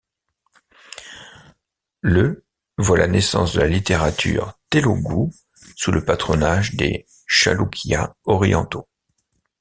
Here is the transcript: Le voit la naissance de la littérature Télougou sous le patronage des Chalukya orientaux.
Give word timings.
Le 2.01 2.43
voit 2.79 2.97
la 2.97 3.05
naissance 3.05 3.53
de 3.53 3.59
la 3.59 3.67
littérature 3.67 4.57
Télougou 4.71 5.31
sous 5.75 5.91
le 5.91 6.03
patronage 6.03 6.73
des 6.73 7.05
Chalukya 7.27 8.15
orientaux. 8.23 8.87